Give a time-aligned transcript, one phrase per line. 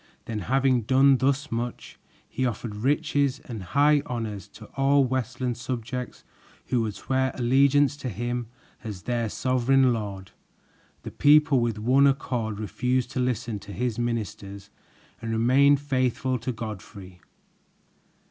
[0.25, 6.23] Then having done thus much, he offered riches and high honors to all Westland subjects
[6.69, 8.47] who would swear allegiance to him
[8.83, 10.31] as their sovereign lord.
[11.03, 14.71] The people with one accord refused to listen to his ministers
[15.21, 17.21] and remained faithful to Godfrey.